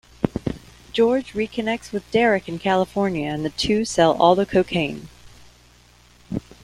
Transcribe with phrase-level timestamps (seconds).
[0.91, 5.09] George reconnects with Derek in California, and the two sell all the cocaine.